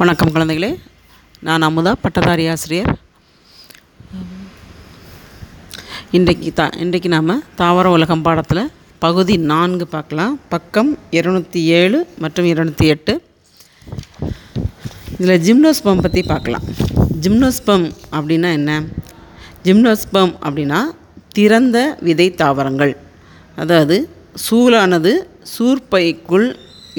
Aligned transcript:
வணக்கம் 0.00 0.32
குழந்தைகளே. 0.34 0.68
நான் 1.46 1.64
அமுதா 1.66 1.92
பட்டதாரி 2.02 2.44
ஆசிரியர். 2.50 2.90
இன்றைக்கு 6.16 6.50
தா 6.58 6.66
இன்றைக்கு 6.82 7.08
நாம் 7.14 7.32
தாவர 7.60 7.90
உலகம் 7.94 8.22
பாடத்தில் 8.26 8.60
பகுதி 9.04 9.36
நான்கு 9.52 9.86
பார்க்கலாம். 9.94 10.34
பக்கம் 10.52 10.90
இருநூற்றி 11.18 11.62
ஏழு 11.78 11.98
மற்றும் 12.24 12.48
இருநூற்றி 12.52 12.86
எட்டு. 12.94 13.14
இதில் 15.18 15.42
ஜிம்னோஸ்பம் 15.48 16.04
பற்றி 16.06 16.22
பார்க்கலாம். 16.32 16.68
ஜிம்னோஸ்பம் 17.24 17.88
அப்படின்னா 18.18 18.52
என்ன? 18.60 18.78
ஜிம்னோஸ்பம் 19.66 20.34
அப்படின்னா 20.46 20.80
திறந்த 21.38 21.78
விதை 22.08 22.28
தாவரங்கள். 22.44 22.94
அதாவது 23.64 23.98
சூலானது 24.46 25.14
சூர்பைக்குள் 25.56 26.48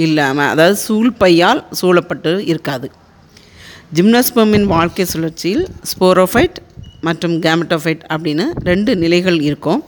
இல்லாமல் 0.06 0.50
அதாவது 0.54 0.78
சூழ்பையால் 0.88 1.62
சூழப்பட்டு 1.80 2.32
இருக்காது. 2.52 2.88
ஜிம்னோஸ்பமின் 3.98 4.68
வாழ்க்கை 4.76 5.06
சுழற்சியில் 5.14 5.64
ஸ்போரோஃபைட் 5.92 6.58
மற்றும் 7.08 7.36
கேமட்டோஃபைட் 7.46 8.04
அப்படின்னு 8.14 8.46
ரெண்டு 8.70 8.92
நிலைகள் 9.04 9.40
இருக்கும். 9.48 9.82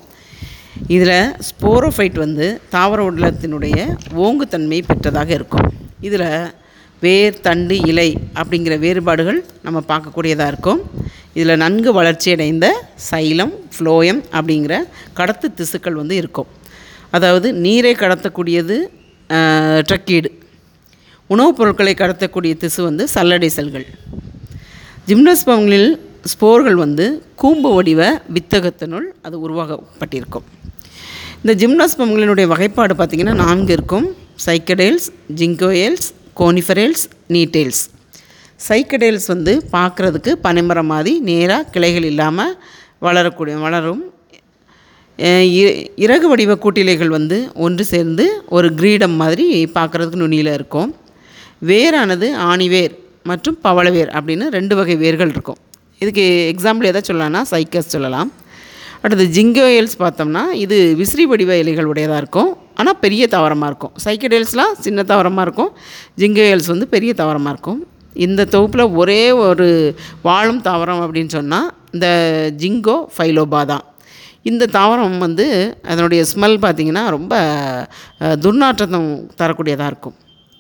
இதில் 0.96 1.18
ஸ்போரோஃபைட் 1.48 2.18
வந்து 2.24 2.46
தாவர 2.76 3.00
உடலத்தினுடைய 3.10 3.78
ஓங்குத்தன்மை 4.26 4.80
பெற்றதாக 4.90 5.30
இருக்கும். 5.40 5.68
இதில் 6.08 6.28
வேர் 7.04 7.38
தண்டு 7.46 7.76
இலை 7.91 8.10
அப்படிங்கிற 8.40 8.74
வேறுபாடுகள் 8.86 9.40
நம்ம 9.66 9.80
பார்க்கக்கூடியதாக 9.91 10.52
இருக்கும். 10.54 10.82
இதில் 11.38 11.62
நன்கு 11.64 11.91
வளர்ச்சியடைந்த 11.98 12.66
சைலம் 13.10 13.54
ஃப்ளோயம் 13.76 14.22
அப்படிங்கிற 14.38 14.74
கடத்து 15.20 15.48
திசுக்கள் 15.60 16.00
வந்து 16.02 16.16
இருக்கும். 16.22 16.50
அதாவது 17.18 17.48
நீரை 17.66 17.94
கடத்தக்கூடியது 18.02 18.78
ட்ரக்கீடு 19.90 20.30
உணவுப் 21.27 21.58
பொருட்களை 21.58 21.94
கடத்தக்கூடிய 21.94 22.53
திசு 22.58 22.84
வந்து 22.84 23.08
சல்லடை 23.13 23.48
செல்கள். 23.48 23.85
ஜிம்னோஸ்பம்களில் 25.07 25.91
ஸ்போர்கள் 26.34 26.73
வந்து 26.73 27.05
கூம்பு 27.35 27.73
வடிவ 27.73 28.21
வித்தகத்தினுள் 28.34 29.07
அது 29.21 29.35
உருவாக்கப்பட்டிருக்கும். 29.49 30.48
இந்த 31.43 31.54
ஜிம்னோஸ்பம்களினுடைய 31.62 32.48
வகைப்பாடு 32.48 32.93
பார்த்திங்கன்னா 32.93 33.34
நான்கு 33.34 33.73
இருக்கும். 33.73 34.07
சைக்கடேல்ஸ் 34.46 35.07
ஜிங்கோயல்ஸ் 35.35 36.07
கோனிஃபரேல்ஸ் 36.40 37.04
நீட்டேல்ஸ் 37.29 37.82
சைக்கடேல்ஸ் 38.68 39.27
வந்து 39.27 39.54
பார்க்குறதுக்கு 39.71 40.32
பனைமரம் 40.32 40.85
மாதிரி 40.85 41.20
நேராக 41.20 41.70
கிளைகள் 41.71 42.04
இல்லாமல் 42.04 42.57
வளரக்கூடிய 42.99 43.57
வளரும் 43.57 44.01
இறகு 46.05 46.27
வடிவ 46.31 46.54
கூட்டிலைகள் 46.63 47.12
வந்து 47.17 47.37
ஒன்று 47.65 47.84
சேர்ந்து 47.91 48.26
ஒரு 48.57 48.67
கிரீடம் 48.79 49.15
மாதிரி 49.21 49.45
பார்க்குறதுக்கு 49.77 50.21
நுனியில் 50.23 50.51
இருக்கும். 50.57 50.91
வேரானது 51.70 52.27
ஆணிவேர் 52.51 52.93
மற்றும் 53.29 53.57
பவளவேர் 53.65 54.12
அப்படின்னு 54.17 54.45
ரெண்டு 54.57 54.76
வகை 54.79 54.95
வேர்கள் 55.04 55.34
இருக்கும். 55.35 55.59
இதுக்கு 56.04 56.23
எக்ஸாம்பிள் 56.54 56.89
எதை 56.91 57.01
சொல்லலாம்னா 57.09 57.41
சைக்கஸ் 57.51 57.93
சொல்லலாம். 57.95 58.32
அடுத்து 59.04 59.26
ஜிங்கோயல்ஸ் 59.35 59.95
பார்த்தோம்னா 60.01 60.43
இது 60.63 60.77
விசிறி 61.01 61.26
வடிவ 61.32 61.51
இலைகள் 61.62 61.89
உடையதாக 61.91 62.21
இருக்கும். 62.23 62.51
ஆனால் 62.79 62.99
பெரிய 63.04 63.23
தாவரமாக 63.34 63.70
இருக்கும். 63.71 63.93
சைக்கடேல்ஸ்லாம் 64.06 64.73
சின்ன 64.85 65.03
தாவரமாக 65.12 65.45
இருக்கும். 65.47 65.72
ஜிங்கோயல்ஸ் 66.22 66.72
வந்து 66.73 66.88
பெரிய 66.95 67.13
தாவரமாக 67.22 67.53
இருக்கும். 67.56 67.79
இந்த 68.25 68.45
தொகுப்பில் 68.56 68.85
ஒரே 69.01 69.22
ஒரு 69.31 69.69
வாழும் 70.28 70.62
தாவரம் 70.67 71.03
அப்படின்னு 71.06 71.34
சொன்னால் 71.38 71.69
இந்த 71.94 72.07
ஜிங்கோ 72.63 72.97
ஃபைலோபா 73.16 73.62
தான். 73.72 73.85
இந்த 74.50 74.68
தாவரம் 74.75 75.18
வந்து 75.25 75.46
அதனுடைய 75.92 76.22
ஸ்மெல் 76.31 76.58
பார்த்திங்கன்னா 76.66 77.03
ரொம்ப 77.16 77.34
துர்நாற்றத்தம் 78.44 79.09
தரக்கூடியதாக 79.42 79.92
இருக்கும். 79.92 80.16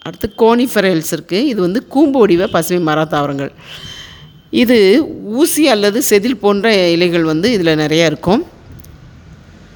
அடுத்து 0.07 0.27
கோனிஃபரல்ஸ் 0.43 1.11
இருக்குது 1.15 1.47
இது 1.51 1.59
வந்து 1.67 1.79
கூம்பு 1.93 2.19
வடிவ 2.21 2.47
பசுமை 2.55 2.81
மர 2.89 3.05
தாவரங்கள். 3.13 3.51
இது 4.63 4.77
ஊசி 5.41 5.63
அல்லது 5.73 5.99
செதில் 6.09 6.41
போன்ற 6.43 6.67
இலைகள் 6.95 7.25
வந்து 7.31 7.47
இதில் 7.55 7.79
நிறையா 7.83 8.05
இருக்கும். 8.11 8.41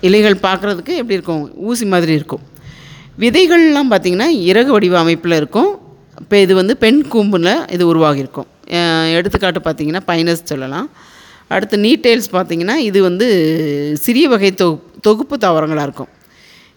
இலைகள் 0.08 0.38
பார்க்குறதுக்கு 0.48 0.94
எப்படி 1.02 1.18
இருக்கும்? 1.18 1.44
ஊசி 1.70 1.86
மாதிரி 1.94 2.14
இருக்கும். 2.20 2.44
விதைகள்லாம் 3.24 3.92
பார்த்திங்கன்னா 3.94 4.30
இறகு 4.52 4.72
வடிவ 4.76 4.96
அமைப்பில் 5.04 5.40
இருக்கும். 5.42 5.70
இப்போ 6.24 6.36
இது 6.46 6.54
வந்து 6.62 6.74
பெண் 6.84 7.02
கூம்பில் 7.14 7.54
இது 7.76 7.84
உருவாகியிருக்கும். 7.92 8.50
எடுத்துக்காட்டு 9.18 9.62
பார்த்திங்கன்னா 9.68 10.04
பைனஸ் 10.12 10.50
சொல்லலாம். 10.52 10.88
அடுத்து 11.54 11.78
நீட்டெயில்ஸ் 11.86 12.34
பார்த்திங்கன்னா 12.36 12.76
இது 12.90 13.00
வந்து 13.08 13.28
சிறிய 14.06 14.26
வகை 14.34 14.52
தொ 14.62 14.68
தொகுப்பு 15.08 15.36
தாவரங்களாக 15.44 15.88
இருக்கும். 15.88 16.12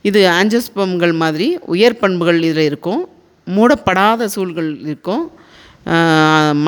இது 0.08 0.20
ஆஞ்சஸ்பம்கள் 0.38 1.14
மாதிரி 1.22 1.46
உயர் 1.74 2.00
பண்புகள் 2.02 2.40
இதில் 2.48 2.68
இருக்கும். 2.70 3.02
மூடப்படாத 3.46 4.28
சூழ்கள் 4.34 4.70
இருக்கும். 4.86 5.24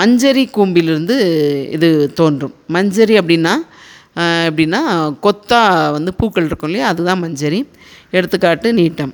மஞ்சரி 0.00 0.44
கூம்பிலிருந்து 0.56 1.16
இது 1.76 1.88
தோன்றும். 2.20 2.54
மஞ்சரி 2.76 3.14
அப்படின்னா 3.20 3.54
எப்படின்னா 4.48 4.80
கொத்தா 5.24 5.60
வந்து 5.96 6.10
பூக்கள் 6.20 6.46
இருக்கும் 6.48 6.70
இல்லையா? 6.70 6.86
அதுதான் 6.92 7.22
மஞ்சரி. 7.24 7.60
எடுத்துக்காட்டு 8.18 8.68
நீட்டம். 8.80 9.12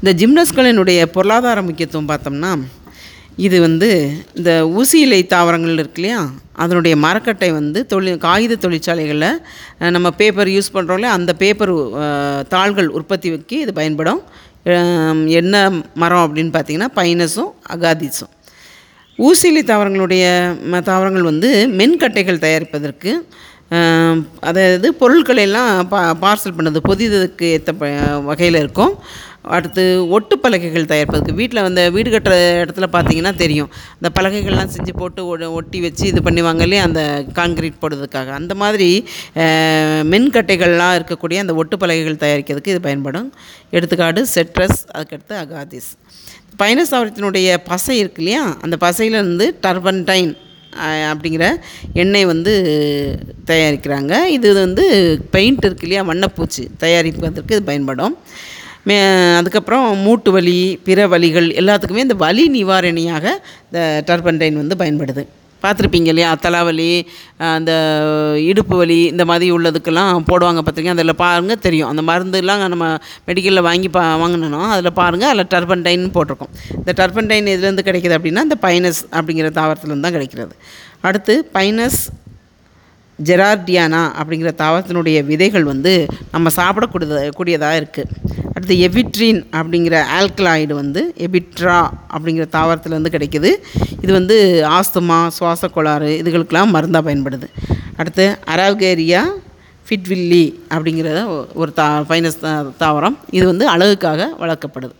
இந்த 0.00 0.10
ஜிம்னஸ்களினுடைய 0.20 1.00
பொருளாதார 1.16 1.58
முக்கியத்துவம் 1.68 2.10
பார்த்தோம்னா 2.10 2.52
இது 3.46 3.56
வந்து 3.66 3.88
இந்த 4.38 4.52
ஊசி 4.78 4.98
இலை 5.06 5.18
தாவரங்கள் 5.32 5.80
இருக்கு 5.80 6.00
இல்லையா 6.00 6.20
அதனுடைய 6.62 6.94
மரக்கட்டை 7.04 7.50
வந்து 7.58 7.80
தொழில் 7.92 8.22
காகித 8.24 8.58
தொழிற்சாலைகளில் 8.64 9.90
நம்ம 9.96 10.08
பேப்பர் 10.20 10.50
யூஸ் 10.54 10.74
பண்ணுறோம்ல 10.76 11.10
அந்த 11.18 11.32
பேப்பர் 11.42 11.72
தாள்கள் 12.54 12.88
உற்பத்திக்கு 12.98 13.58
இது 13.64 13.74
பயன்படும். 13.80 14.22
என்ன 15.40 15.54
மரம் 16.02 16.24
அப்படின்னு 16.24 16.52
பார்த்தீங்கன்னா 16.56 16.90
பைனஸும் 16.98 17.52
அகாதிஸும். 17.74 18.32
ஊசிலி 19.18 19.62
தாவரங்களுடைய 19.70 20.24
தாவரங்கள் 20.90 21.30
வந்து 21.32 21.50
மென்கட்டைகள் 21.80 22.44
தயாரிப்பதற்கு 22.46 23.12
அதாவது 24.48 24.88
பொருட்களை 25.00 25.42
எல்லாம் 25.46 25.72
பா 25.88 25.98
பார்சல் 26.22 26.54
பண்ணது 26.58 26.78
பொதிதற்கு 26.90 27.46
ஏற்ற 27.56 27.72
ப 27.80 27.88
வகையில் 28.28 28.60
இருக்கும். 28.62 28.94
அடுத்து 29.56 29.82
ஒட்டு 30.16 30.34
பலகைகள் 30.44 30.88
தயாரிப்பதற்கு. 30.92 31.34
வீட்டில் 31.40 31.64
வந்து 31.66 31.82
வீடு 31.96 32.08
கட்டுற 32.14 32.36
இடத்துல 32.62 32.86
பார்த்தீங்கன்னா 32.94 33.32
தெரியும். 33.42 33.70
அந்த 33.98 34.10
பலகைகள்லாம் 34.18 34.72
செஞ்சு 34.76 34.92
போட்டு 35.00 35.50
ஒட்டி 35.58 35.78
வச்சு 35.84 36.04
இது 36.12 36.22
பண்ணுவாங்க 36.26 36.62
இல்லையா? 36.66 36.82
அந்த 36.88 37.02
கான்கிரீட் 37.38 37.80
போடுறதுக்காக. 37.82 38.32
அந்த 38.40 38.56
மாதிரி 38.62 38.90
மின்கட்டைகள்லாம் 40.14 40.96
இருக்கக்கூடிய 40.98 41.44
அந்த 41.44 41.54
ஒட்டு 41.62 41.78
பலகைகள் 41.84 42.22
தயாரிக்கிறதுக்கு 42.24 42.74
இது 42.74 42.82
பயன்படும். 42.88 43.30
எடுத்துக்காடு 43.76 44.22
செட்ரஸ் 44.34 44.82
அதுக்கடுத்து 44.96 45.36
அகாதிஸ் 45.44 45.90
பயணசாவரத்தினுடைய 46.60 47.48
பசை 47.70 47.96
இருக்கு 48.02 48.22
இல்லையா? 48.22 48.44
அந்த 48.66 48.76
பசையிலேருந்து 48.84 49.46
டர்பன்டைன் 49.64 50.34
அப்படிங்கிற 51.10 51.44
எண்ணெய் 52.02 52.26
வந்து 52.30 52.52
தயாரிக்கிறாங்க. 53.50 54.12
இது 54.36 54.48
வந்து 54.64 54.84
பெயிண்ட் 55.34 55.64
இருக்கு 55.68 55.86
இல்லையா? 55.86 56.02
வண்ணப்பூச்சி 56.10 56.64
தயாரிப்பதற்கு 56.84 57.56
இது 57.56 57.62
பயன்படும். 57.70 58.16
மே 58.88 58.98
அதுக்கப்புறம் 59.38 59.86
மூட்டு 60.06 60.30
வலி 60.36 60.58
பிற 60.86 61.08
வலிகள் 61.14 61.48
எல்லாத்துக்குமே 61.62 62.06
இந்த 62.06 62.16
வலி 62.24 62.44
நிவாரணியாக 62.56 63.26
இந்த 63.66 63.80
டர்பன்டைன் 64.08 64.62
வந்து 64.62 64.76
பயன்படுது. 64.82 65.24
பார்த்துருப்பீங்க 65.62 66.08
இல்லையா? 66.12 66.28
தலாவலி 66.42 66.90
அந்த 67.54 67.72
இடுப்பு 68.50 68.74
வலி 68.80 68.98
இந்த 69.12 69.24
மாதிரி 69.30 69.46
உள்ளதுக்கெல்லாம் 69.56 70.20
போடுவாங்க 70.28 70.60
பார்த்துருக்கீங்க? 70.60 70.96
அதில் 70.98 71.20
பாருங்கள் 71.22 71.60
தெரியும். 71.64 71.88
அந்த 71.92 72.02
மருந்துலாம் 72.10 72.62
நம்ம 72.74 72.86
மெடிக்கலில் 73.28 73.66
வாங்கி 73.68 73.88
பா 73.96 74.02
வாங்கினோம் 74.22 74.68
அதில் 74.74 74.96
பாருங்கள் 75.00 75.30
அதில் 75.32 75.50
டர்பன்டைன் 75.54 76.06
போட்டிருக்கோம். 76.16 76.52
இந்த 76.80 76.94
டர்பன்டைன் 77.00 77.52
எதுலேருந்து 77.54 77.86
கிடைக்கிது 77.88 78.16
அப்படின்னா 78.18 78.44
இந்த 78.48 78.58
பைனஸ் 78.66 79.02
அப்படிங்கிற 79.18 79.50
தாவரத்துலேருந்து 79.60 80.06
தான் 80.08 80.16
கிடைக்கிறது. 80.18 80.54
அடுத்து 81.08 81.36
பைனஸ் 81.58 82.00
ஜெரார்டியானா 83.26 84.02
அப்படிங்கிற 84.20 84.50
தாவரத்தினுடைய 84.62 85.18
விதைகள் 85.30 85.64
வந்து 85.72 85.92
நம்ம 86.34 86.50
சாப்பிடக்கூடியத 86.58 87.22
கூடியதாக 87.38 87.80
இருக்குது 87.80 88.36
அடுத்து 88.54 88.76
எபிட்ரின் 88.86 89.40
அப்படிங்கிற 89.58 89.96
ஆல்கலாய்டு 90.18 90.74
வந்து 90.82 91.00
எபிட்ரா 91.26 91.78
அப்படிங்கிற 92.14 92.46
தாவரத்துலேருந்து 92.56 93.14
கிடைக்கிது. 93.16 93.50
இது 94.04 94.12
வந்து 94.18 94.36
ஆஸ்துமா 94.76 95.18
சுவாச 95.36 95.68
கோளாறு 95.74 96.10
இதுகளுக்கெல்லாம் 96.20 96.74
மருந்தாக 96.76 97.04
பயன்படுது. 97.08 97.48
அடுத்து 98.00 98.24
அராவ்கேரியா 98.54 99.22
ஃபிட்வில்லி 99.86 100.44
அப்படிங்கிறத 100.74 101.20
ஒரு 101.60 101.70
தா 101.78 101.86
ஃபைனஸ் 102.08 102.40
தாவரம். 102.82 103.18
இது 103.36 103.44
வந்து 103.52 103.66
அழகுக்காக 103.74 104.30
வளர்க்கப்படுது. 104.42 104.94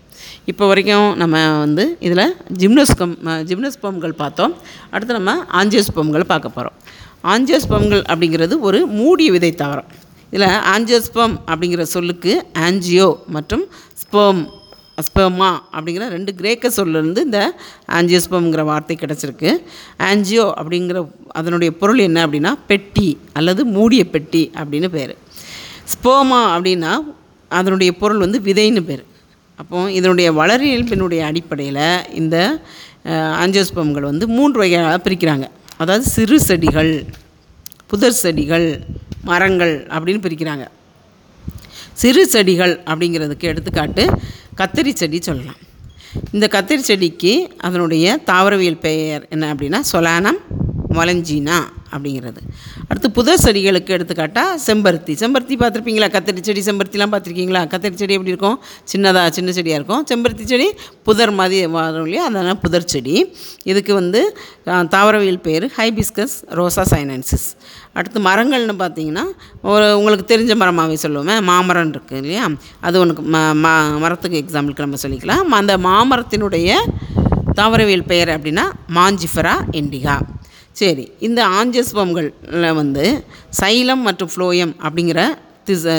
இப்போ 0.51 0.65
வரைக்கும் 0.71 1.09
நம்ம 1.23 1.37
வந்து 1.65 1.85
இதில் 2.07 2.35
ஜிம்னோஸ்கம் 2.61 3.17
ஜிம்னோஸ்பம்கள் 3.49 4.15
பார்த்தோம். 4.23 4.55
அடுத்து 4.95 5.19
நம்ம 5.19 5.35
ஆஞ்சியோஸ்பம்கள் 5.61 6.31
பார்க்க 6.33 6.57
போகிறோம் 6.57 6.77
ஆஞ்சியோஸ்பம்கள் 7.25 8.03
அப்படிங்கிறது 8.11 8.55
ஒரு 8.69 8.81
மூடிய 9.01 9.31
விதை 9.37 9.51
தாவரம். 9.63 9.91
இதில் 10.33 10.49
ஆஞ்சியோஸ்பம் 10.75 11.35
அப்படிங்கிற 11.51 11.83
சொல்லுக்கு 11.97 12.33
ஆஞ்சியோ 12.67 13.09
மற்றும் 13.37 13.65
ஸ்பெர்ம் 14.03 14.43
ஸ்பெர்மா 15.07 15.49
அப்படிங்கிற 15.75 16.05
ரெண்டு 16.15 16.33
கிரேக்க 16.39 16.71
சொல்லிருந்து 16.77 17.21
இந்த 17.27 17.41
ஆஞ்சியோஸ்பம்ங்கிற 17.97 18.63
வார்த்தை 18.71 18.97
கிடச்சிருக்கு. 19.01 19.51
ஆஞ்சியோ 20.09 20.47
அப்படிங்கிற 20.61 21.01
அதனுடைய 21.41 21.71
பொருள் 21.81 22.01
என்ன 22.07 22.25
அப்படின்னா 22.27 22.53
பெட்டி 22.71 23.09
அல்லது 23.33 23.65
மூடிய 23.77 24.05
பெட்டி 24.15 24.43
அப்படின்னு 24.61 24.89
பேர். 24.97 25.15
ஸ்போமா 25.93 26.41
அப்படின்னா 26.55 26.93
அதனுடைய 27.51 27.93
பொருள் 28.01 28.25
வந்து 28.25 28.41
விதைன்னு 28.49 28.83
பேர். 28.89 29.05
அப்போ 29.61 29.79
இதனுடைய 29.99 30.29
வளரியல்பினுடைய 30.41 31.21
அடிப்படையில் 31.31 31.87
இந்த 32.21 32.37
ஆஞ்சியோஸ்பம்கள் 33.43 34.11
வந்து 34.11 34.27
மூன்று 34.37 34.59
வகையாக 34.63 34.99
பிரிக்கிறாங்க. 35.07 35.47
அதாவது 35.83 36.05
சிறு 36.17 36.37
செடிகள் 36.41 36.93
புதர் 37.91 38.19
செடிகள் 38.23 38.67
மரங்கள் 39.29 39.75
அப்படின்னு 39.95 40.23
பிரிக்கிறாங்க. 40.25 40.65
சிறு 42.03 42.23
செடிகள் 42.35 42.75
அப்படிங்கிறதுக்கு 42.91 43.51
எடுத்துக்காட்டு 43.53 44.05
கத்திரி 44.61 44.93
செடி 45.01 45.19
சொல்லலாம். 45.29 45.61
இந்த 46.35 46.47
கத்திரி 46.55 46.83
செடிக்கு 46.91 47.33
அதனுடைய 47.67 48.07
தாவரவியல் 48.31 48.83
பெயர் 48.87 49.25
என்ன 49.35 49.45
அப்படின்னா 49.55 49.81
சொலானம் 49.93 50.41
மொலஞ்சினா 50.99 51.59
அப்படிங்கிறது. 51.95 52.41
அடுத்து 52.89 53.11
புதர் 53.19 53.43
செடிகளுக்கு 53.45 53.95
எடுத்துக்காட்டால் 53.97 54.53
செம்பருத்தி. 54.67 55.15
செம்பருத்தி 55.23 55.57
பார்த்துருப்பீங்களா? 55.63 56.09
கத்திரி 56.17 56.43
செடி 56.49 56.63
செம்பருத்திலாம் 56.69 57.13
பார்த்துருக்கீங்களா? 57.15 57.63
கத்திரி 57.75 57.99
செடி 58.03 58.17
எப்படி 58.19 58.35
இருக்கும்? 58.35 58.59
சின்னதாக 58.93 59.29
சின்ன 59.39 59.53
செடியாக 59.59 59.81
இருக்கும். 59.81 60.05
செம்பருத்தி 60.11 60.47
செடி 60.53 60.69
புதர் 61.09 61.35
மாதிரி 61.41 61.67
வரும் 61.77 62.07
இல்லையா? 62.09 62.25
அதனால் 62.31 62.61
புதர் 62.65 62.91
செடி. 62.95 63.17
இதுக்கு 63.73 63.95
வந்து 64.01 64.23
தாவரவியல் 64.95 65.43
பேர் 65.49 65.67
ஹைபிஸ்கஸ் 65.79 66.37
ரோசா 66.59 66.85
சைனன்சிஸ் 66.95 67.49
அடுத்து 67.99 68.19
மரங்கள்னு 68.27 68.75
பார்த்தீங்கன்னா 68.83 69.23
ஒரு 69.73 69.87
உங்களுக்கு 69.99 70.27
தெரிஞ்ச 70.33 70.53
மரமாகவே 70.63 70.97
சொல்லுவேன் 71.05 71.41
மாமரம் 71.51 71.93
இருக்குது 71.95 72.21
இல்லையா? 72.23 72.45
அது 72.87 72.97
ஒன்றுக்கு 73.03 73.23
ம 73.35 73.69
மரத்துக்கு 74.05 74.41
எக்ஸாம்பிளுக்கு 74.43 74.87
நம்ம 74.87 75.01
சொல்லிக்கலாம். 75.05 75.45
அந்த 75.61 75.75
மாமரத்தினுடைய 75.87 76.77
தாவரவியல் 77.59 78.09
பெயர் 78.11 78.31
அப்படின்னா 78.35 78.65
மாஞ்சிஃபரா 78.97 79.55
இண்டிகா 79.81 80.17
சரி 80.79 81.05
இந்த 81.27 81.41
ஆஞ்சஸ்பம்களில் 81.59 82.75
வந்து 82.81 83.05
சைலம் 83.61 84.03
மற்றும் 84.07 84.31
ஃப்ளோயம் 84.35 84.73
அப்படிங்கிற 84.87 85.21
திசு 85.69 85.95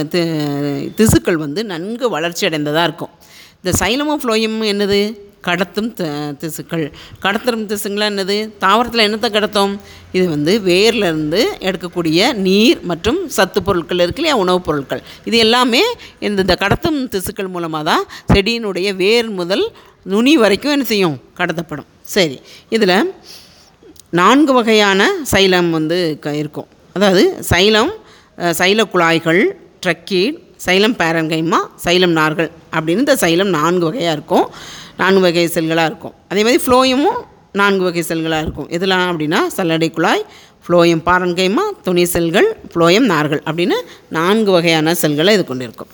திசுக்கள் 1.00 1.42
வந்து 1.46 1.62
நன்கு 1.72 2.06
வளர்ச்சி 2.10 2.44
அடைந்ததாக 2.46 2.86
இருக்கும். 2.88 3.14
இந்த 3.62 3.72
சைலமும் 3.82 4.22
ஃப்ளோயமும் 4.22 4.70
என்னது? 4.74 5.00
கடத்தும் 5.48 5.90
த 6.00 6.06
திசுக்கள். 6.42 6.86
கடத்தும் 7.26 7.64
திசுங்களாம் 7.72 8.10
என்னது? 8.14 8.38
தாவரத்தில் 8.66 9.04
என்னத்தை 9.08 9.30
கடத்தும்? 9.36 9.74
இது 10.18 10.26
வந்து 10.30 10.54
வேர்லேருந்து 10.70 11.42
எடுக்கக்கூடிய 11.68 12.34
நீர் 12.48 12.80
மற்றும் 12.92 13.20
சத்து 13.38 13.62
பொருட்கள் 13.68 14.04
இருக்கு 14.06 14.22
இல்லையா? 14.22 14.42
உணவுப் 14.44 14.66
பொருட்கள். 14.70 15.02
இது 15.26 15.38
எல்லாமே 15.46 15.84
இந்த 16.28 16.42
இந்த 16.46 16.58
கடத்தும் 16.64 17.00
திசுக்கள் 17.16 17.54
மூலமாக 17.56 17.84
தான் 17.92 18.06
செடியினுடைய 18.34 18.90
வேர் 19.04 19.30
முதல் 19.42 19.66
நுனி 20.14 20.36
வரைக்கும் 20.38 20.72
என்ன 20.72 20.88
செய்யும்? 20.94 21.18
கடத்தப்படும். 21.38 21.90
சரி 22.16 22.38
இதில் 22.70 22.98
நான்கு 24.18 24.52
வகையான 24.58 25.02
சைலம் 25.32 25.68
வந்து 25.78 25.98
க 26.24 26.36
இருக்கும். 26.42 26.70
அதாவது 26.96 27.24
சைலம் 27.50 27.92
சைல 28.60 28.84
குழாய்கள் 28.94 29.42
ட்ரக்கீட் 29.84 30.38
சைலம் 30.66 30.96
பேரங்கைமா 31.02 31.60
சைலம் 31.84 32.16
நார்கள் 32.20 32.50
அப்படின்னு 32.76 33.04
இந்த 33.06 33.16
சைலம் 33.24 33.52
நான்கு 33.58 33.86
வகையாக 33.90 34.16
இருக்கும். 34.18 34.48
நான்கு 35.02 35.22
வகை 35.26 35.46
செல்களாக 35.58 35.90
இருக்கும். 35.92 36.16
அதே 36.32 36.42
மாதிரி 36.46 36.62
ஃப்ளோயமும் 36.66 37.20
நான்கு 37.60 37.84
வகை 37.88 38.04
செல்களாக 38.10 38.44
இருக்கும். 38.46 38.70
இதெல்லாம் 38.78 39.06
அப்படின்னா 39.12 39.42
சல்லடை 39.58 39.90
குழாய் 39.98 40.24
ஃப்ளோயம் 40.66 41.04
பாரன்கைமா 41.10 41.64
துணி 41.86 42.04
செல்கள் 42.16 42.50
ஃப்ளோயம் 42.72 43.08
நார்கள் 43.14 43.42
அப்படின்னு 43.50 43.78
நான்கு 44.18 44.52
வகையான 44.58 44.94
செல்களை 45.04 45.34
இது 45.38 45.46
கொண்டிருக்கும். 45.52 45.92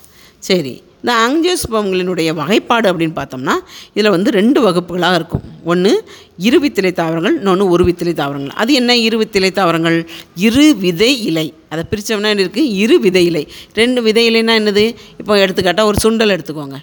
சரி. 0.47 0.73
இந்த 1.05 1.15
ஆங்கியோஸ்பம்களினுடைய 1.25 2.33
வகைப்பாடு 2.33 2.93
அப்படின்னு 2.93 3.15
பார்த்தோம்னா 3.15 3.55
இதில் 3.93 4.09
வந்து 4.09 4.31
ரெண்டு 4.31 4.59
வகுப்புகளாக 4.65 5.13
இருக்கும். 5.13 5.43
ஒன்று 5.63 5.91
இருவித்திலை 6.39 6.91
தாவரங்கள் 6.91 7.35
இன்னொன்று 7.35 7.65
ஒருவித்திலை 7.73 8.13
தாவரங்கள். 8.13 8.55
அது 8.55 8.73
என்ன 8.73 8.95
இருவித்திலை 8.95 9.51
தாவரங்கள்? 9.51 10.09
இரு 10.35 10.75
விதை 10.75 11.23
இலை. 11.25 11.53
அதை 11.69 11.83
பிரித்தோம்னா 11.91 12.31
என்ன 12.33 12.33
இருக்குது 12.33 12.71
இரு 12.83 12.99
விதை 12.99 13.25
இலை. 13.25 13.47
ரெண்டு 13.73 14.01
விதை 14.01 14.23
இலைன்னா 14.29 14.53
என்னது? 14.61 14.95
இப்போ 15.19 15.37
எடுத்துக்காட்டால் 15.45 15.85
ஒரு 15.85 15.97
சுண்டல் 16.03 16.33
எடுத்துக்கோங்க. 16.37 16.79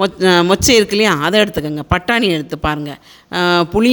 மொச் 0.00 0.16
மொச்சை 0.48 0.72
இருக்கு 0.78 0.94
இல்லையா? 0.96 1.12
அதை 1.26 1.36
எடுத்துக்கோங்க. 1.42 1.82
பட்டாணி 1.92 2.26
எடுத்து 2.36 2.56
பாருங்கள் 2.66 2.98
புளி 3.74 3.92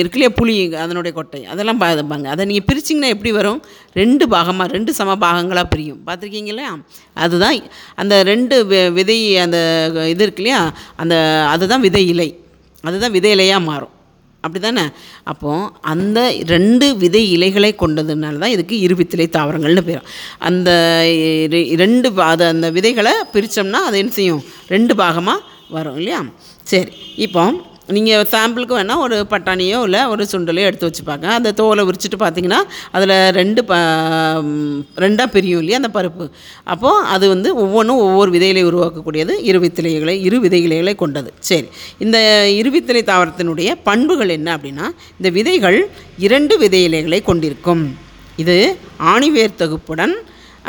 இருக்கு 0.00 0.18
இல்லையா? 0.18 0.32
புளி 0.38 0.54
அதனுடைய 0.84 1.12
கொட்டை. 1.18 1.40
அதெல்லாம் 1.52 1.80
பார்ப்பாங்க 1.82 2.26
அதை 2.34 2.44
நீங்கள் 2.50 2.68
பிரிச்சிங்கன்னா 2.70 3.12
எப்படி 3.16 3.32
வரும்? 3.38 3.60
ரெண்டு 4.00 4.26
பாகமாக 4.34 4.68
ரெண்டு 4.76 4.94
சம 4.98 5.16
பாகங்களாக 5.24 5.66
பிரியும். 5.74 6.00
பார்த்துருக்கீங்க 6.06 6.52
இல்லையா? 6.54 6.72
அதுதான் 7.26 7.58
அந்த 8.02 8.16
ரெண்டு 8.32 8.58
விதை 8.98 9.18
அந்த 9.46 9.58
இது 10.14 10.24
இருக்கு 10.28 10.42
இல்லையா? 10.44 10.62
அந்த 11.04 11.16
அதுதான் 11.54 11.86
விதை 11.88 12.04
இலை. 12.14 12.30
அதுதான் 12.88 13.14
விதை 13.18 13.30
இலையாக 13.36 13.68
மாறும். 13.70 13.94
அப்படி 14.46 14.60
தானே 14.64 14.84
அப்போது 15.32 15.68
அந்த 15.92 16.18
ரெண்டு 16.54 16.86
விதை 17.02 17.22
இலைகளை 17.36 17.70
கொண்டதுனால 17.82 18.40
தான் 18.44 18.54
இதுக்கு 18.56 18.76
இருவித்திலை 18.86 19.26
தாவரங்கள்னு 19.36 19.84
பேர். 19.88 20.02
அந்த 20.48 20.70
ரெண்டு 21.84 22.08
அது 22.30 22.44
அந்த 22.54 22.68
விதைகளை 22.76 23.14
பிரித்தோம்னா 23.34 23.80
அது 23.88 23.98
என்ன 24.02 24.14
செய்யும்? 24.18 24.42
ரெண்டு 24.74 24.94
பாகமாக 25.02 25.44
வரும் 25.76 25.96
இல்லையா? 26.00 26.20
சரி 26.70 26.92
இப்போ 27.26 27.42
நீங்கள் 27.94 28.26
சாம்பிளுக்கு 28.32 28.76
வேணால் 28.76 28.96
ஒரு 28.96 29.26
பட்டாணியோ 29.30 29.82
இல்லை 29.84 30.00
ஒரு 30.08 30.26
சுண்டலையோ 30.32 30.64
எடுத்து 30.64 30.88
வச்சு 30.88 31.02
பார்க்க 31.04 31.34
அந்த 31.34 31.52
தோலை 31.52 31.82
உரிச்சிட்டு 31.84 32.18
பார்த்தீங்கன்னா 32.22 32.60
அதில் 32.92 33.14
ரெண்டு 33.30 33.64
ப 33.64 33.74
ரெண்டாக 35.04 35.26
பிரியும் 35.26 35.60
இல்லையா 35.60 35.78
அந்த 35.78 35.90
பருப்பு. 35.98 36.28
அப்போது 36.64 37.04
அது 37.06 37.28
வந்து 37.28 37.54
ஒவ்வொன்றும் 37.54 37.98
ஒவ்வொரு 37.98 38.30
விதைகளை 38.30 38.64
உருவாக்கக்கூடியது. 38.64 39.34
இருவித்திலைகளை 39.50 40.14
இரு 40.28 40.40
விதைகளை 40.40 40.94
கொண்டது. 40.94 41.32
சரி. 41.38 41.68
இந்த 41.98 42.18
இருவித்திலை 42.60 43.02
தாவரத்தினுடைய 43.02 43.76
பண்புகள் 43.82 44.28
என்ன 44.28 44.56
அப்படின்னா 44.56 44.88
இந்த 45.18 45.30
விதைகள் 45.30 45.88
இரண்டு 46.18 46.58
விதை 46.58 46.84
இலைகளை 46.84 47.22
கொண்டிருக்கும். 47.22 47.96
இது 48.36 48.76
ஆணிவேர் 48.98 49.60
தொகுப்புடன் 49.62 50.16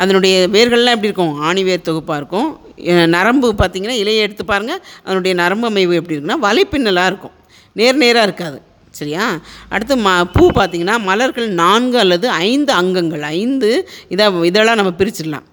அதனுடைய 0.02 0.34
வேர்கள்லாம் 0.54 0.94
எப்படி 0.96 1.10
இருக்கும்? 1.10 1.34
ஆணிவேர் 1.48 1.86
தொகுப்பாக 1.88 2.20
இருக்கும். 2.20 2.48
நரம்பு 3.16 3.48
பார்த்திங்கன்னா 3.60 3.96
இலையை 4.02 4.24
எடுத்து 4.26 4.44
பாருங்கள் 4.52 4.80
அதனுடைய 5.04 5.32
நரம்பு 5.42 5.66
அமைவு 5.72 5.98
எப்படி 6.00 6.16
இருக்குன்னா 6.18 6.36
வலைப்பின்னலாக 6.46 7.10
இருக்கும். 7.12 7.36
நேர் 7.80 8.00
நேராக 8.02 8.26
இருக்காது. 8.28 8.58
சரியா? 8.98 9.24
அடுத்து 9.74 9.94
ம 10.06 10.08
பூ 10.32 10.44
பார்த்திங்கன்னா 10.58 10.96
மலர்கள் 11.10 11.48
நான்கு 11.62 11.98
அல்லது 12.04 12.26
ஐந்து 12.48 12.72
அங்கங்கள். 12.80 13.24
ஐந்து 13.38 13.70
இதை 14.14 14.26
இதெல்லாம் 14.50 14.78
நம்ம 14.80 14.92
பிரிச்சிடலாம். 15.00 15.46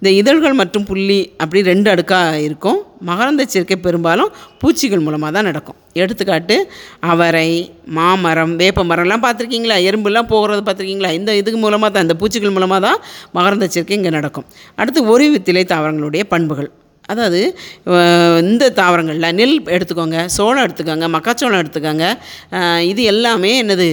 இந்த 0.00 0.10
இதழ்கள் 0.20 0.58
மற்றும் 0.58 0.84
புள்ளி 0.88 1.18
அப்படி 1.42 1.60
ரெண்டு 1.68 1.88
அடுக்காக 1.92 2.34
இருக்கும். 2.46 2.78
மகரந்த 3.08 3.42
சேர்க்கை 3.52 3.76
பெரும்பாலும் 3.86 4.30
பூச்சிகள் 4.60 5.02
மூலமாக 5.06 5.30
தான் 5.36 5.48
நடக்கும். 5.50 5.78
எடுத்துக்காட்டு 6.02 6.56
அவரை 7.12 7.48
மாமரம் 7.98 8.54
வேப்ப 8.60 8.84
மரம்லாம் 8.90 9.24
பார்த்துருக்கீங்களா? 9.24 9.78
எறும்புலாம் 9.88 10.30
போகிறது 10.34 10.62
பார்த்துருக்கீங்களா? 10.66 11.12
இந்த 11.18 11.30
இதுக்கு 11.40 11.60
மூலமாக 11.64 11.90
தான் 11.94 12.06
இந்த 12.06 12.16
பூச்சிகள் 12.22 12.54
மூலமாக 12.56 12.80
தான் 12.86 13.00
மகரந்த 13.38 13.68
சேர்க்கை 13.76 13.96
இங்கே 14.00 14.12
நடக்கும். 14.18 14.46
அடுத்து 14.80 15.02
ஒரு 15.14 15.26
வித்திலை 15.34 15.64
தாவரங்களுடைய 15.74 16.24
பண்புகள். 16.34 16.70
அதாவது 17.08 17.40
இந்த 18.44 18.64
தாவரங்களில் 18.78 19.34
நெல் 19.38 19.54
எடுத்துக்கோங்க 19.74 20.18
சோளம் 20.34 20.64
எடுத்துக்கோங்க 20.64 21.06
மக்காச்சோளம் 21.14 21.60
எடுத்துக்கோங்க 21.62 22.06
இது 22.90 23.02
எல்லாமே 23.12 23.52
என்னது 23.62 23.86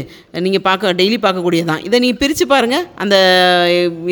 நீங்கள் 0.45 0.63
பார்க்க 0.65 0.93
டெய்லி 0.99 1.17
பார்க்கக்கூடியது 1.19 1.69
தான் 1.71 1.83
இதை 1.87 1.99
நீங்கள் 2.03 2.21
பிரித்து 2.21 2.45
பாருங்கள் 2.47 2.85
அந்த 3.03 3.15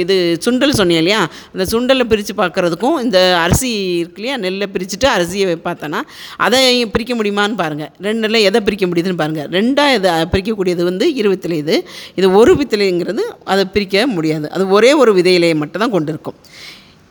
இது 0.04 0.16
சுண்டல் 0.46 0.78
சொன்னீங்க 0.78 1.02
இல்லையா? 1.04 1.22
அந்த 1.54 1.66
சுண்டலை 1.72 2.06
பிரித்து 2.12 2.34
பார்க்குறதுக்கும் 2.34 2.98
இந்த 3.06 3.18
அரிசி 3.44 3.72
இருக்கு 4.02 4.20
இல்லையா? 4.22 4.38
நெல்லை 4.44 4.68
பிரிச்சுட்டு 4.74 5.10
அரிசியை 5.16 5.58
பார்த்தோன்னா 5.68 6.02
அதை 6.46 6.62
பிரிக்க 6.94 7.14
முடியுமான்னு 7.16 7.60
பாருங்கள் 7.62 7.92
ரெண்டில் 8.06 8.40
எதை 8.50 8.62
பிரிக்க 8.68 8.86
முடியுதுன்னு 8.88 9.22
பாருங்கள் 9.22 9.50
ரெண்டாக 9.58 9.98
இதை 10.00 10.14
பிரிக்கக்கூடியது 10.34 10.84
வந்து 10.90 11.06
இருபத்திலை 11.22 11.58
இது. 11.64 11.76
இது 12.20 12.28
ஒரு 12.40 12.54
வித்திலைங்கிறது 12.60 13.24
அதை 13.46 13.66
பிரிக்க 13.76 13.82
முடியாது. 14.14 14.48
அது 14.56 14.64
ஒரே 14.70 14.92
ஒரு 15.02 15.12
விதையிலையை 15.18 15.56
மட்டும் 15.56 15.84
தான் 15.84 15.94
கொண்டு 15.96 16.12
இருக்கும் 16.14 16.38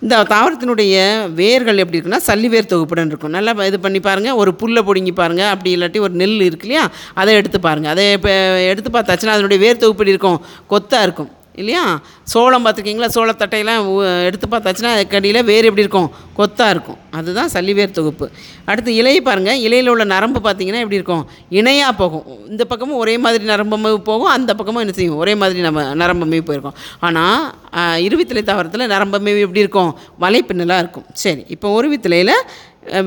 இந்த 0.05 0.17
தாவரத்தினுடைய 0.33 0.95
வேர்கள் 1.41 1.81
எப்படி 1.83 1.99
இருக்குன்னா 1.99 2.23
சல்லிவேர் 2.29 2.71
தொகுப்புடன் 2.73 3.11
இருக்கும். 3.13 3.35
நல்லா 3.37 3.53
இது 3.71 3.79
பண்ணி 3.85 4.01
பாருங்கள் 4.07 4.39
ஒரு 4.43 4.53
புல்லை 4.61 4.83
பிடுங்கி 4.89 5.13
பாருங்கள் 5.21 5.51
அப்படி 5.55 5.71
இல்லாட்டி 5.77 6.01
ஒரு 6.07 6.15
நெல் 6.23 6.35
இருக்கு 6.49 6.67
இல்லையா? 6.69 6.85
அதை 7.21 7.35
எடுத்து 7.41 7.61
பாருங்கள் 7.69 7.93
அதை 7.95 8.07
இப்போ 8.19 8.33
எடுத்து 8.73 8.91
பார்த்தாச்சுன்னா 8.97 9.37
அதனுடைய 9.37 9.61
வேர் 9.65 9.81
தொகுப்பு 9.85 9.97
எப்படி 9.97 10.15
இருக்கும். 10.15 10.41
கொத்தாக 10.75 11.07
இருக்கும். 11.09 11.31
இல்லையா? 11.61 11.85
சோளம் 12.33 12.65
பார்த்துருக்கீங்களா? 12.65 13.09
சோளத்தட்டையெல்லாம் 13.17 13.85
எடுத்து 14.29 14.47
பார்த்தாச்சுன்னா 14.55 14.93
அதுக்கடியில் 14.97 15.41
வேர் 15.51 15.69
எப்படி 15.69 15.85
இருக்கும்? 15.87 16.09
கொத்தாக 16.39 16.75
இருக்கும். 16.75 16.99
அதுதான் 17.19 17.53
சல்லிவேர் 17.55 17.97
தொகுப்பு. 17.99 18.29
அடுத்து 18.71 18.91
இலையை 19.01 19.21
பாருங்கள் 19.29 19.63
இலையில் 19.67 19.93
உள்ள 19.95 20.05
நரம்பு 20.15 20.43
பார்த்தீங்கன்னா 20.49 20.83
எப்படி 20.85 21.01
இருக்கும்? 21.01 21.25
இணையாக 21.61 21.95
போகும். 22.03 22.27
இந்த 22.53 22.65
பக்கமும் 22.73 23.01
ஒரே 23.05 23.17
மாதிரி 23.27 23.45
நரம்பு 23.53 23.97
போகும். 24.11 24.33
அந்த 24.37 24.51
பக்கமும் 24.61 24.83
என்ன 24.87 24.97
செய்யும்? 24.99 25.21
ஒரே 25.25 25.35
மாதிரி 25.43 25.61
நம்ம 25.69 25.87
நரம்பமைவு 26.05 26.47
போயிருக்கும். 26.51 26.79
ஆனால் 27.09 28.01
இருவித்திலை 28.09 28.45
தாவரத்தில் 28.51 28.91
நரம்பு 28.97 29.11
நரம்பமைவு 29.13 29.45
எப்படி 29.45 29.63
இருக்கும்? 29.65 29.91
வலைப்பின்னலாக 30.25 30.83
இருக்கும். 30.83 31.07
சரி 31.23 31.43
இப்போ 31.55 31.69
ஒரு 31.79 31.87
வித்திலையில் 31.93 32.35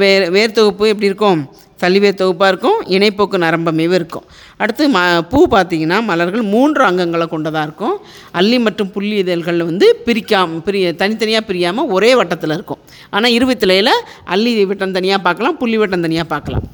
வேர் 0.01 0.25
வேர் 0.35 0.57
தொகுப்பு 0.57 0.85
எப்படி 0.91 1.09
இருக்கும்? 1.11 1.39
சல்லிவேர் 1.81 2.19
தொகுப்பாக 2.21 2.49
இருக்கும் 2.51 2.79
இணைப்போக்கு 2.95 3.37
நரம்பமைவு 3.45 3.95
இருக்கும். 3.99 4.25
அடுத்து 4.61 4.83
ம 4.95 4.99
பூ 5.31 5.39
பார்த்திங்கன்னா 5.55 5.97
மலர்கள் 6.09 6.43
மூன்று 6.53 6.83
அங்கங்களை 6.89 7.27
கொண்டதாக 7.33 7.65
இருக்கும். 7.67 7.97
அல்லி 8.39 8.59
மற்றும் 8.67 8.91
புள்ளி 8.95 9.15
இதழ்கள் 9.23 9.59
வந்து 9.69 9.89
பிரிக்காம 10.07 10.61
பிரிய 10.67 10.93
தனித்தனியாக 11.01 11.43
பிரியாமல் 11.49 11.91
ஒரே 11.97 12.11
வட்டத்தில் 12.21 12.55
இருக்கும். 12.57 12.81
ஆனால் 13.15 13.35
இருபத்திலையில் 13.39 13.93
அல்லி 14.35 14.53
வட்டம் 14.71 14.97
தனியாக 14.99 15.21
பார்க்கலாம் 15.27 15.59
புள்ளி 15.61 15.79
வட்டம் 15.83 16.07
தனியாக 16.07 16.29
பார்க்கலாம். 16.33 16.65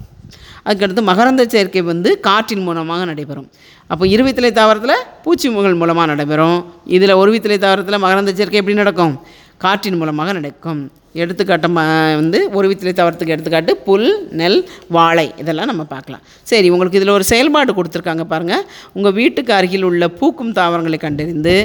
அதுக்கடுத்து 0.67 1.03
மகரந்த 1.09 1.43
சேர்க்கை 1.53 1.81
வந்து 1.91 2.09
காற்றின் 2.25 2.65
மூலமாக 2.65 3.05
நடைபெறும். 3.11 3.47
அப்போ 3.91 4.03
இருவித்திலை 4.15 4.51
தாவரத்தில் 4.57 4.99
பூச்சி 5.23 5.47
முகல் 5.55 5.77
மூலமாக 5.79 6.07
நடைபெறும். 6.11 6.59
இதில் 6.95 7.19
ஒரு 7.21 7.29
வித்திலை 7.35 7.57
தாவரத்தில் 7.63 8.03
மகரந்த 8.03 8.31
சேர்க்கை 8.39 8.59
எப்படி 8.61 8.75
நடக்கும்? 8.81 9.15
காற்றின் 9.63 10.01
மூலமாக 10.01 10.33
நடக்கும். 10.39 10.81
எடுத்துக்காட்டமாக 11.21 12.17
வந்து 12.19 12.39
ஒரு 12.57 12.65
வித்திலை 12.71 12.91
தவறத்துக்கு 12.97 13.33
எடுத்துக்காட்டு 13.35 13.73
புல் 13.87 14.09
நெல் 14.39 14.59
வாழை 14.95 15.25
இதெல்லாம் 15.41 15.69
நம்ம 15.71 15.83
பார்க்கலாம். 15.95 16.21
சரி 16.51 16.67
உங்களுக்கு 16.73 16.99
இதில் 16.99 17.17
ஒரு 17.17 17.25
செயல்பாடு 17.31 17.71
கொடுத்துருக்காங்க 17.77 18.25
பாருங்கள் 18.33 18.67
உங்கள் 18.97 19.17
வீட்டுக்கு 19.21 19.51
அருகில் 19.57 19.87
உள்ள 19.89 20.07
பூக்கும் 20.19 20.53
தாவரங்களை 20.59 20.99
கண்டறிந்து 21.01 21.55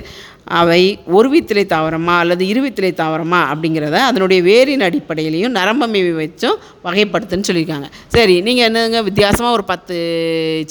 அவை 0.58 0.82
ஒரு 1.16 1.28
வித்திலை 1.34 1.62
தாவரமா 1.72 2.16
அல்லது 2.22 2.42
இருவித்திலை 2.50 2.90
தாவரமா 3.00 3.38
அப்படிங்கிறத 3.52 4.00
அதனுடைய 4.08 4.40
வேரின் 4.48 4.84
அடிப்படையிலையும் 4.88 5.56
நரம்பமைவை 5.58 6.12
வச்சும் 6.20 6.58
வகைப்படுத்துன்னு 6.86 7.48
சொல்லியிருக்காங்க. 7.48 7.88
சரி 8.16 8.36
நீங்கள் 8.48 8.66
என்னங்க 8.68 9.00
வித்தியாசமாக 9.08 9.56
ஒரு 9.58 9.64
பத்து 9.72 9.96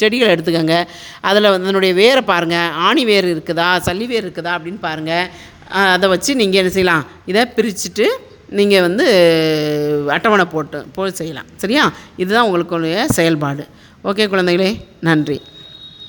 செடிகள் 0.01 0.33
எடுத்துக்கோங்க. 0.35 0.77
அதில் 1.29 1.51
வந்து 1.51 1.67
அதனுடைய 1.69 1.93
வேரை 2.03 2.23
பாருங்கள் 2.31 2.71
ஆணி 2.87 3.03
வேர் 3.11 3.27
இருக்குதா? 3.33 3.67
சல்லி 3.87 4.07
வேர் 4.13 4.25
இருக்குதா? 4.25 4.53
அப்படின்னு 4.57 4.81
பாருங்கள் 4.87 5.27
அதை 5.69 6.09
வச்சு 6.09 6.35
நீங்கள் 6.35 6.59
என்ன 6.59 6.71
செய்யலாம்? 6.71 7.05
இதை 7.25 7.43
பிரிச்சுட்டு 7.55 8.05
நீங்கள் 8.49 8.81
வந்து 8.81 9.05
அட்டவணை 10.09 10.45
போட்டு 10.45 10.85
போல் 10.93 11.13
செய்யலாம். 11.13 11.45
சரியா? 11.57 11.93
இதுதான் 12.15 12.45
உங்களுடைய 12.45 13.07
செயல்பாடு. 13.07 13.67
ஓகே 14.03 14.25
குழந்தைகளே 14.33 14.81
நன்றி. 14.99 15.41